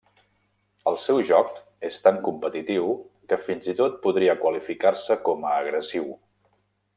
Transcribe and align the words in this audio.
El 0.91 0.95
seu 1.01 1.19
joc 1.31 1.51
és 1.89 1.99
tan 2.07 2.17
competitiu 2.27 2.89
que 3.33 3.39
fins 3.45 3.69
i 3.75 3.79
tot 3.83 4.01
podria 4.07 4.37
qualificar-se 4.47 5.19
com 5.29 5.47
a 5.51 5.53
agressiu. 5.61 6.11